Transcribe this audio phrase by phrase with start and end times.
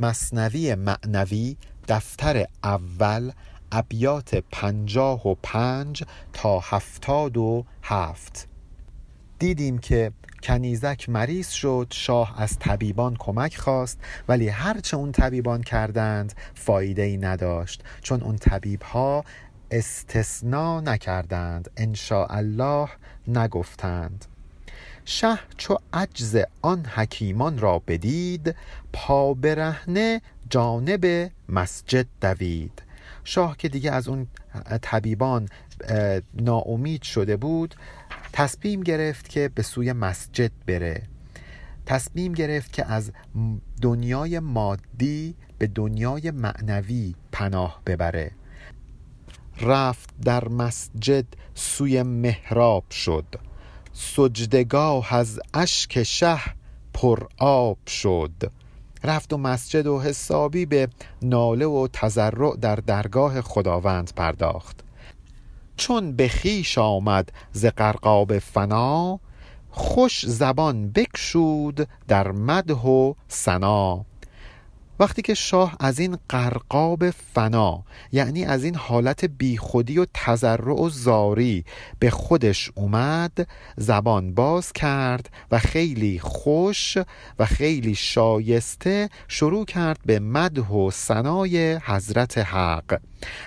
[0.00, 1.56] مصنوی معنوی
[1.88, 3.32] دفتر اول
[3.72, 8.48] ابیات پنجاه و پنج تا هفتاد و هفت.
[9.38, 10.12] دیدیم که
[10.42, 17.16] کنیزک مریض شد شاه از طبیبان کمک خواست ولی هرچه اون طبیبان کردند فایده ای
[17.16, 19.24] نداشت چون اون طبیب ها
[19.70, 21.70] استثنا نکردند
[22.10, 22.88] الله
[23.28, 24.24] نگفتند.
[25.04, 28.54] شه چو عجز آن حکیمان را بدید
[28.92, 32.82] پا برهنه جانب مسجد دوید.
[33.24, 34.26] شاه که دیگه از اون
[34.82, 35.48] طبیبان
[36.34, 37.74] ناامید شده بود
[38.32, 41.02] تصمیم گرفت که به سوی مسجد بره.
[41.86, 43.12] تصمیم گرفت که از
[43.82, 48.30] دنیای مادی به دنیای معنوی پناه ببره.
[49.60, 53.24] رفت در مسجد سوی محراب شد.
[53.94, 56.40] سجدگاه از اشک شه
[56.94, 58.52] پر آب شد.
[59.04, 60.88] رفت و مسجد و حسابی به
[61.22, 64.84] ناله و تضرع در درگاه خداوند پرداخت.
[65.76, 69.20] چون به خیش آمد ز قرقاب فنا
[69.70, 74.04] خوش زبان بکشود در مدح و سنا
[74.98, 80.88] وقتی که شاه از این قرقاب فنا یعنی از این حالت بیخودی و تذرع و
[80.88, 81.64] زاری
[81.98, 86.98] به خودش اومد زبان باز کرد و خیلی خوش
[87.38, 93.00] و خیلی شایسته شروع کرد به مدح و سنای حضرت حق.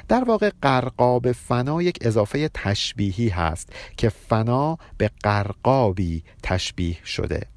[0.08, 7.57] در واقع قرقاب فنا یک اضافه تشبیهی هست که فنا به قرقابی تشبیه شده.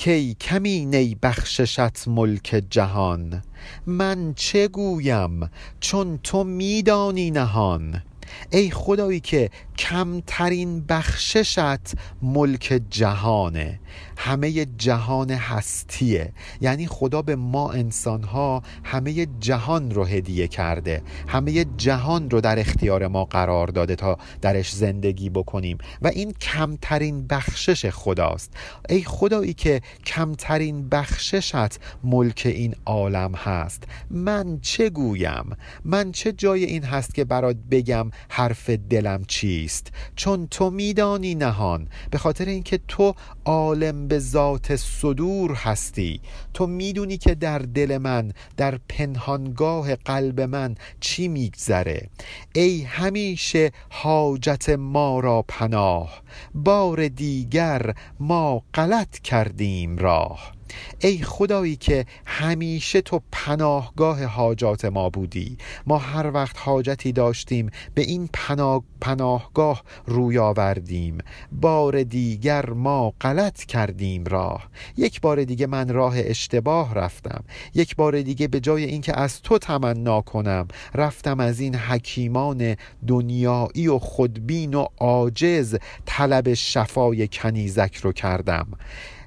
[0.00, 3.42] کی کمی نی بخششت ملک جهان.
[3.86, 8.02] من چه گویم چون تو میدانی نهان؟
[8.50, 13.80] ای خدایی که کمترین بخششت ملک جهانه.
[14.16, 16.32] همه جهان هستیه.
[16.60, 21.02] یعنی خدا به ما انسانها همه جهان رو هدیه کرده.
[21.28, 25.78] همه جهان رو در اختیار ما قرار داده تا درش زندگی بکنیم.
[26.02, 28.52] و این کمترین بخشش خداست.
[28.88, 33.84] ای خدایی که کمترین بخششت ملک این عالم هست.
[34.10, 39.69] من چه گویم؟ من چه جای این هست که برات بگم حرف دلم چیست؟
[40.16, 41.88] چون تو میدانی نهان.
[42.10, 43.14] به خاطر اینکه تو
[43.44, 46.20] عالم به ذات صدور هستی.
[46.54, 52.08] تو می‌دونی که در دل من در پنهانگاه قلب من چی میگذره.
[52.54, 56.22] ای همیشه حاجت ما را پناه.
[56.54, 60.59] بار دیگر ما غلط کردیم راه.
[60.98, 65.56] ای خدایی که همیشه تو پناهگاه حاجات ما بودی.
[65.86, 71.18] ما هر وقت حاجتی داشتیم به این پناه پناهگاه روی آوردیم.
[71.52, 74.68] بار دیگر ما غلط کردیم راه.
[74.96, 77.44] یک بار دیگه من راه اشتباه رفتم.
[77.74, 82.76] یک بار دیگه به جای اینکه از تو تمنا کنم رفتم از این حکیمان
[83.06, 85.76] دنیایی و خودبین و عاجز
[86.06, 88.66] طلب شفای کنیزک رو کردم.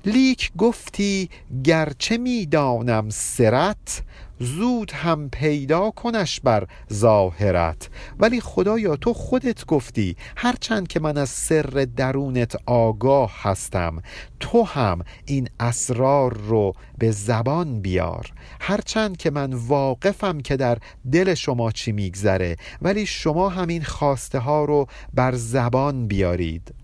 [0.06, 1.30] لیک گفتی
[1.64, 4.04] گرچه می‌دانم سرت
[4.40, 7.90] زود هم پیدا کنش بر ظاهرت.
[8.20, 14.02] ولی خدایا تو خودت گفتی هرچند که من از سر درونت آگاه هستم
[14.40, 18.32] تو هم این اسرار رو به زبان بیار.
[18.62, 20.78] هرچند که من واقفم که در
[21.12, 26.83] دل شما چی میگذره ولی شما همین خواسته ها رو بر زبان بیارید.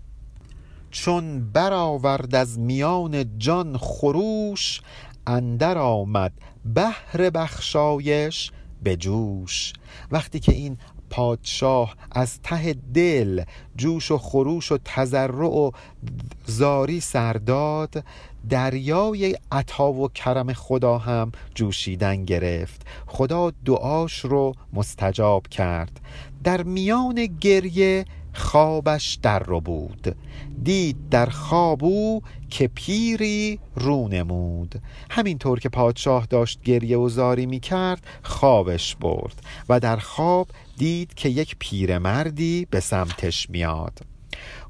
[0.90, 4.80] چون برآورد از میان جان خروش
[5.26, 6.32] اندر آمد
[6.64, 8.50] بهر بخشایش
[8.82, 9.72] به جوش.
[10.10, 10.78] وقتی که این
[11.10, 13.42] پادشاه از ته دل
[13.76, 15.70] جوش و خروش و تذرع و
[16.46, 18.04] زاری سرداد
[18.48, 22.86] دریای عطا و کرم خدا هم جوشیدن گرفت.
[23.06, 26.00] خدا دعاش رو مستجاب کرد.
[26.44, 28.04] در میان گریه
[28.34, 30.16] خوابش در رو بود.
[30.62, 34.82] دید در خوابو که پیری رو نمود.
[35.10, 41.14] همینطور که پادشاه داشت گریه و زاری می کرد خوابش برد و در خواب دید
[41.14, 43.98] که یک پیرمردی به سمتش میاد.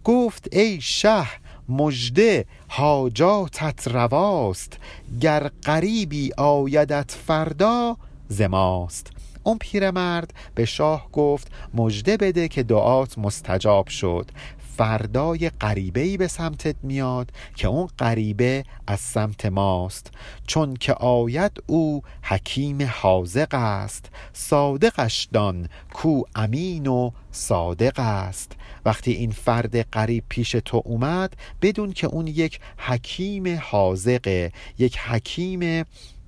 [0.05, 1.27] گفت ای شه
[1.69, 4.79] مژده حاجاتت رواست
[5.21, 7.97] گر قریبی آیدت فردا
[8.29, 9.11] زماست
[9.43, 14.31] اون پیرمرد به شاه گفت مژده بده که دعات مستجاب شد.
[14.77, 20.11] فردای غریبه به سمتت میاد که اون غریبه از سمت ماست.
[20.47, 24.11] چون که آید او حکیم حاضق است.
[24.33, 28.53] صادقش دان کو امین و صادق است.
[28.85, 35.85] وقتی این فرد قریب پیش تو اومد بدون که اون یک حکیم حاضقه یک حکیم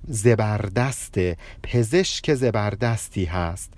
[0.07, 1.15] زبردست
[1.63, 3.73] پزشک زبردستی هست.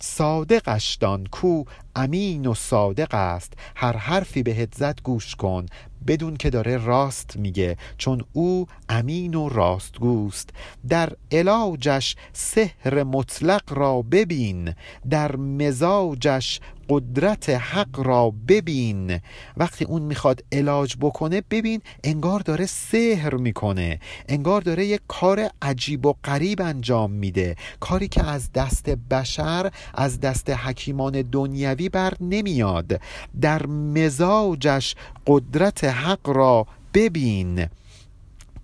[0.00, 1.64] صادقش دان کو
[1.96, 3.52] امین و صادق است.
[3.76, 5.66] هر حرفی بهت زد گوش کن.
[6.06, 10.50] بدون که داره راست میگه چون او امین و راستگوست
[10.88, 14.74] در علاجش سحر مطلق را ببین.
[15.10, 19.20] در مزاجش قدرت حق را ببین.
[19.56, 24.00] وقتی اون می‌خواد علاج بکنه ببین انگار داره سحر می‌کنه.
[24.28, 27.56] انگار داره یک کار عجیب و غریب انجام میده.
[27.80, 33.00] کاری که از دست بشر از دست حکیمان دنیوی بر نمیاد.
[33.40, 34.94] در مزاجش
[35.26, 37.66] قدرت حق را ببین.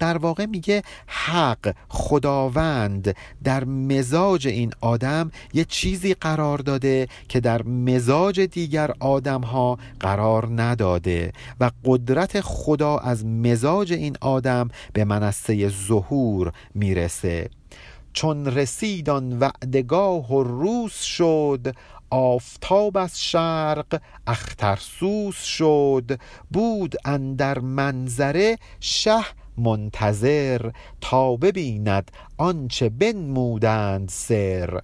[0.05, 7.63] در واقع میگه حق خداوند در مزاج این آدم یه چیزی قرار داده که در
[7.63, 15.69] مزاج دیگر آدم ها قرار نداده و قدرت خدا از مزاج این آدم به منصه
[15.69, 17.51] ظهور می‌رسه.
[18.13, 21.75] چون رسیدان وعدگاه و روز شد
[22.11, 26.19] آفتاب از شرق اخترسوس شد
[26.51, 29.25] بود اندر منظره شه
[29.59, 30.71] منتظر
[31.01, 34.81] تا ببیند آنچه بنمودند سر.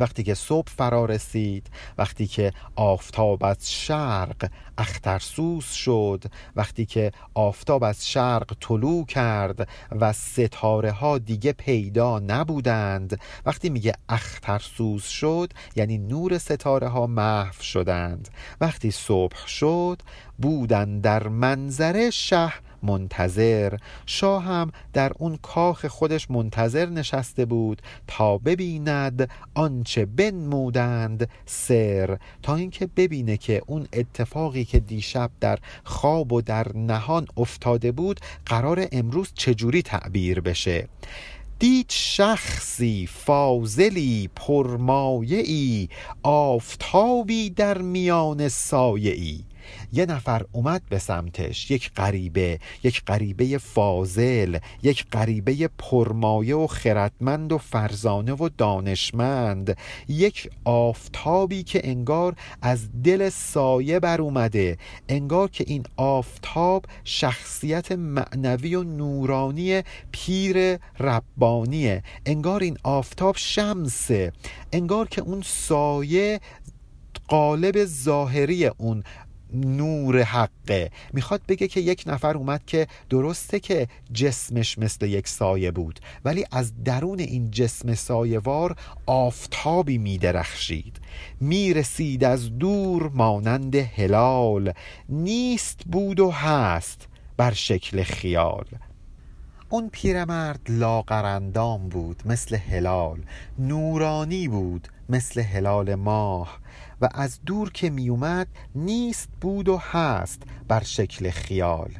[0.00, 6.24] وقتی که صبح فرا رسید وقتی که آفتاب از شرق اخترسوس شد
[6.56, 13.92] وقتی که آفتاب از شرق طلوع کرد و ستاره ها دیگه پیدا نبودند وقتی میگه
[14.08, 18.28] اخترسوس شد یعنی نور ستاره ها محو شدند.
[18.60, 20.02] وقتی صبح شد
[20.38, 22.52] بودن در منظره شه
[22.82, 23.76] منتظر.
[24.06, 32.54] شاه هم در اون کاخ خودش منتظر نشسته بود تا ببیند آنچه بنمودند سر تا
[32.54, 38.88] اینکه ببینه که اون اتفاقی که دیشب در خواب و در نهان افتاده بود قرار
[38.92, 40.88] امروز چجوری تعبیر بشه.
[41.58, 45.88] دید شخصی فاضلی پرمایعی
[46.22, 49.44] آفتابی در میان سایعی.
[49.92, 57.52] یه نفر اومد به سمتش یک غریبه یک غریبه فاضل یک غریبه پرمایه و خردمند
[57.52, 59.76] و فرزانه و دانشمند
[60.08, 64.78] یک آفتابی که انگار از دل سایه بر اومده
[65.08, 69.82] انگار که این آفتاب شخصیت معنوی و نورانی
[70.12, 74.32] پیر ربانیه انگار این آفتاب شمسه
[74.72, 76.40] انگار که اون سایه
[77.28, 79.04] قالب ظاهری اون
[79.54, 80.90] نور حقه.
[81.12, 86.44] می‌خواد بگه که یک نفر اومد که درسته که جسمش مثل یک سایه بود ولی
[86.50, 88.76] از درون این جسم سایوار
[89.06, 90.96] آفتابی میدرخشید.
[91.40, 94.72] می‌رسید از دور مانند هلال.
[95.08, 98.64] نیست بود و هست بر شکل خیال.
[99.72, 103.18] اون پیرمرد لاغرندام بود مثل هلال.
[103.58, 106.58] نورانی بود مثل هلال ماه.
[107.00, 111.90] و از دور که میومد نیست بود و هست بر شکل خیال.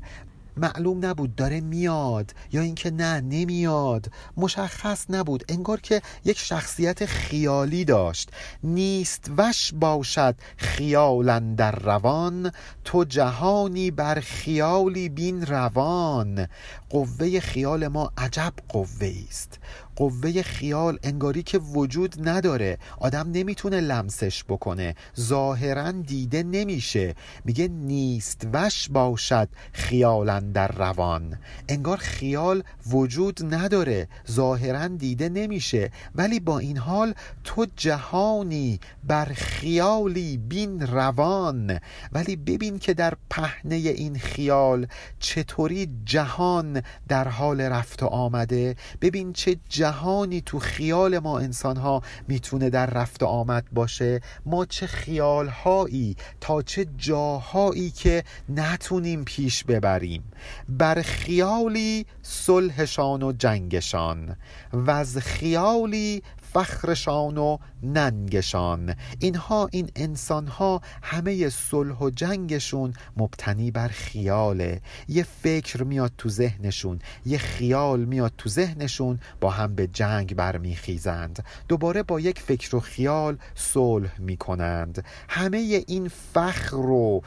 [0.57, 4.07] معلوم نبود داره میاد یا اینکه نه نمیاد.
[4.37, 5.45] مشخص نبود.
[5.49, 8.31] انگار که یک شخصیت خیالی داشت.
[8.65, 12.53] نیست وش باشد خیالن در روان.
[12.85, 16.47] تو جهانی بر خیالی بین روان.
[16.91, 19.59] قوه خیال ما عجب قوه است.
[20.01, 22.79] قوه خیال انگاری که وجود نداره.
[23.01, 24.95] آدم نمی‌تونه لمسش بکنه.
[25.21, 27.15] ظاهرا دیده نمیشه.
[27.45, 31.39] میگه نیست وش باشد خیالا در روان.
[31.69, 34.09] انگار خیال وجود نداره.
[34.31, 35.91] ظاهرا دیده نمیشه.
[36.15, 37.15] ولی با این حال
[37.45, 41.81] تو جهانی بر خیالی بین روان.
[42.13, 44.87] ولی ببین که در پهنه این خیال
[45.19, 48.77] چطوری جهان در حال رفت و آمده.
[49.01, 49.57] ببین چه
[49.91, 54.21] جهانی تو خیال ما انسان ها می‌تونه در رفت آمد باشه.
[54.47, 60.25] ما چه خیال هایی تا چه جاهایی که نتونیم پیش ببریم.
[60.69, 64.37] بر خیالی صلحشان و جنگشان.
[64.73, 68.95] و از خیالی فخرشان و ننگشان.
[69.19, 74.81] اینها این انسان ها همه صلح و جنگشون مبتنی بر خیاله.
[75.09, 81.45] یه فکر میاد تو ذهنشون یه خیال میاد تو ذهنشون با هم به جنگ برمیخیزند.
[81.69, 85.05] دوباره با یک فکر و خیال صلح می‌کنند.
[85.29, 87.23] همه این فخر و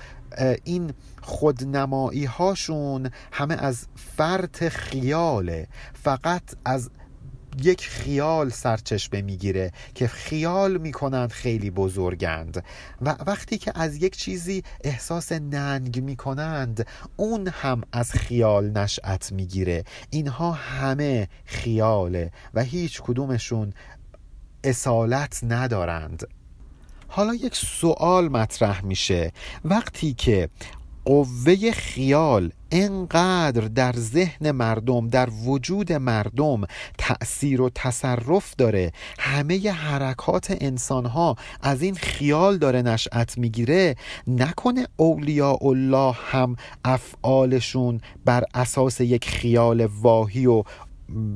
[0.63, 3.87] این خودنمایی هاشون همه از
[4.17, 5.67] فرط خیاله.
[5.93, 6.89] فقط از
[7.61, 12.63] یک خیال سرچشمه می‌گیره که خیال می‌کنند خیلی بزرگند.
[13.01, 19.83] و وقتی که از یک چیزی احساس ننگ می‌کنند اون هم از خیال نشأت می‌گیره.
[20.09, 23.73] اینها همه خیاله و هیچ کدومشون
[24.63, 26.27] اصالت ندارند.
[27.07, 29.31] حالا یک سوال مطرح میشه.
[29.65, 30.49] وقتی که
[31.05, 36.61] قوه خیال انقدر در ذهن مردم در وجود مردم
[36.97, 38.91] تأثیر و تصرف داره.
[39.19, 43.95] همه حرکات انسان ها از این خیال داره نشأت می‌گیره.
[44.27, 46.55] نکنه اولیاء الله هم
[46.85, 50.63] افعالشون بر اساس یک خیال واهی و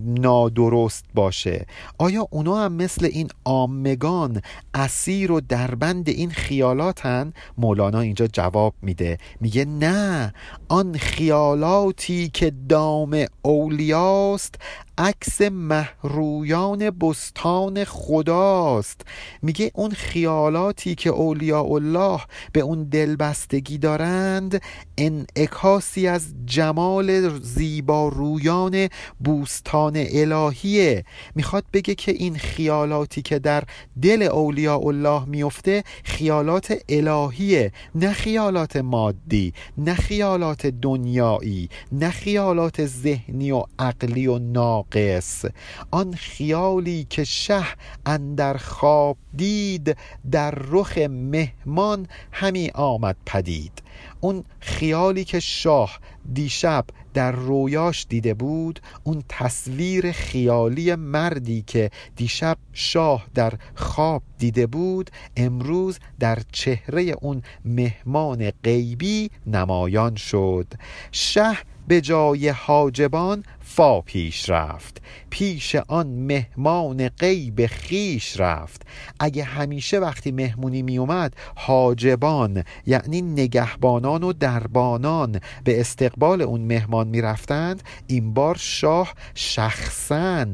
[0.06, 1.66] نادرست باشه.
[1.98, 4.42] آیا اونا هم مثل این آمگان
[4.74, 9.18] اسیر و دربند این خیالاتن؟ مولانا اینجا جواب میده.
[9.42, 10.34] میگه نه
[10.70, 14.56] آن خیالاتی که دام اولیاست
[15.00, 19.02] عکس محرویان بستان خداست.
[19.42, 22.20] میگه اون خیالاتی که اولیاء الله
[22.54, 24.62] به اون دلبستگی دارند
[24.98, 28.88] انعکاسی از جمال زیبارویان
[29.20, 31.04] بوستان الهیه.
[31.36, 33.64] می‌خواد بگه که این خیالاتی که در
[34.02, 43.52] دل اولیاء الله میفته خیالات الهیه نه خیالات مادی نه خیالات دنیایی نه خیالات ذهنی
[43.52, 45.46] و عقلی و ناق ناقص
[45.92, 47.64] آن خیالی که شه
[48.06, 49.98] اندر خواب دید
[50.32, 53.82] در رخ مهمان همی آمد پدید.
[54.20, 56.00] اون خیالی که شاه
[56.34, 64.68] دیشب در رویاش دیده بود اون تصویر خیالی مردی که دیشب شاه در خواب دیده
[64.68, 70.68] بود امروز در چهره اون مهمان غیبی نمایان شد.
[71.12, 75.02] شه به جای حاجبان فا پیش رفت.
[75.30, 78.82] پیش آن مهمان غیب خیش رفت.
[79.20, 87.08] اگه همیشه وقتی مهمونی می اومد حاجبان یعنی نگهبانان و دربانان به استقبال اون مهمان
[87.08, 90.46] می رفتند این بار شاه شخصا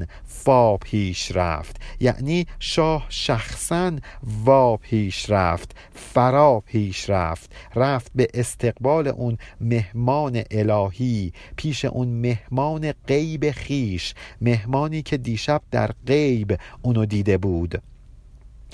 [0.46, 1.82] فا پیش رفت.
[2.00, 3.92] یعنی شاه شخصا
[4.46, 7.52] وا پیش رفت فرا پیش رفت.
[7.76, 15.92] رفت به استقبال اون مهمان الهی پیش اون مهمان غیب خیش مهمانی که دیشب در
[16.08, 17.82] غیب اونو دیده بود.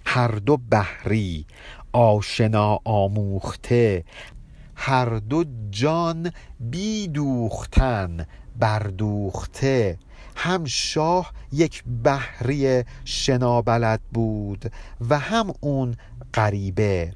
[0.06, 1.46] هر دو بحری
[1.94, 4.04] آشنا آموخته
[4.76, 8.26] هر دو جان بیدوختن
[8.60, 9.98] بردوخته.
[10.40, 14.72] هم شاه یک بحری شنابلد بود
[15.10, 15.96] و هم اون
[16.34, 17.14] غریبه.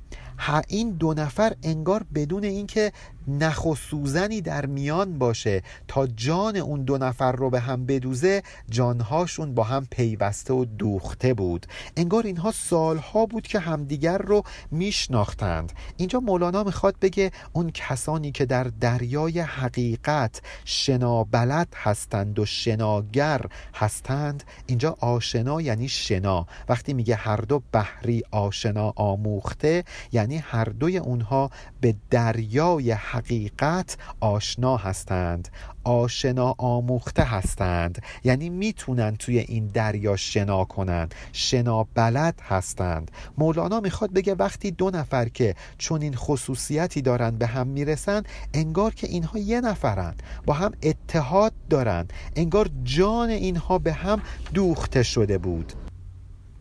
[0.68, 2.92] این دو نفر انگار بدون اینکه
[3.28, 8.44] نخ و سوزنی در میان باشه تا جان اون دو نفر رو به هم بدوزه
[8.70, 11.66] جانهاشون با هم پیوسته و دوخته بود.
[11.98, 15.72] انگار اینها سالها بود که همدیگر رو میشناختند.
[15.98, 23.42] اینجا مولانا می‌خواد بگه اون کسانی که در دریای حقیقت شنابلد هستند و شناگر
[23.76, 26.48] هستند اینجا آشنا یعنی شنا.
[26.70, 31.50] وقتی میگه هر دو بحری آشنا آموخته یعنی هر دوی اونها
[31.82, 35.48] به دریای حقیقت آشنا هستند
[35.84, 38.02] آشنا آموخته هستند.
[38.24, 43.12] یعنی می‌تونن توی این دریا شنا کنند شنا بلد هستند.
[43.38, 48.94] مولانا می‌خواد بگه وقتی دو نفر که چون این خصوصیتی دارن به هم می‌رسن انگار
[48.94, 50.16] که اینها یه نفرن
[50.46, 52.08] با هم اتحاد دارن.
[52.36, 54.22] انگار جان اینها به هم
[54.54, 55.74] دوخته شده بود.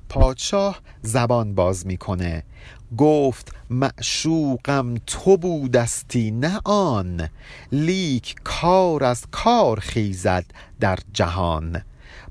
[0.08, 2.42] پادشاه زبان باز می‌کنه.
[2.98, 7.28] گفت معشوقم تو بودستی نه آن.
[7.72, 10.44] لیک کار از کار خیزد
[10.80, 11.82] در جهان.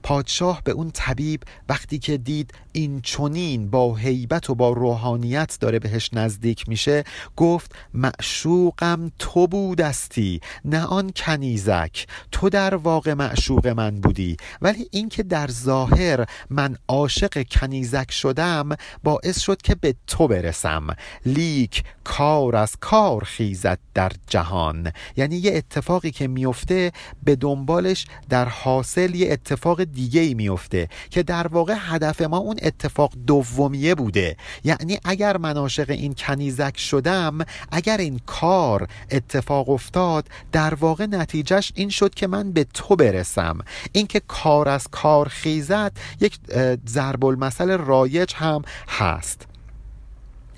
[0.03, 5.79] پادشاه به اون طبیب وقتی که دید این چونین با هیبت و با روحانیت داره
[5.79, 7.03] بهش نزدیک میشه
[7.35, 14.37] گفت معشوقم تو بودستی نه آن کنیزک تو در واقع معشوق من بودی.
[14.61, 18.69] ولی اینکه در ظاهر من عاشق کنیزک شدم
[19.03, 20.87] باعث شد که به تو برسم.
[21.25, 24.91] لیک کار از کار خیزد در جهان.
[25.17, 26.91] یعنی یه اتفاقی که میفته
[27.23, 32.57] به دنبالش در حاصل یه اتفاق دیگه ای میفته که در واقع هدف ما اون
[32.61, 34.37] اتفاق دومیه بوده.
[34.63, 37.37] یعنی اگر من عاشق این کنیزک شدم
[37.71, 43.57] اگر این کار اتفاق افتاد در واقع نتیجهش این شد که من به تو برسم.
[43.91, 46.39] اینکه کار از کار خیزد یک
[46.87, 49.50] ضرب المثل رایج هم هست.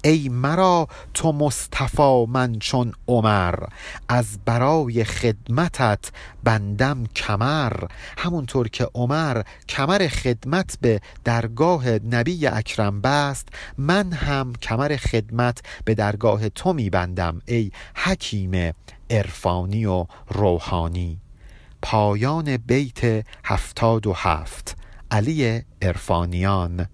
[0.06, 3.56] ای مرا تو مصطفی من چون عمر
[4.10, 6.12] از برای خدمتت
[6.44, 7.74] بندم کمر.
[8.18, 15.96] همونطور که عمر کمر خدمت به درگاه نبی اکرم بست من هم کمر خدمت به
[15.96, 18.74] درگاه تو میبندم ای حکیم
[19.10, 21.20] عرفانی و روحانی.
[21.82, 24.78] پایان بیت هفتاد و هفت
[25.12, 26.88] علی عرفانیان.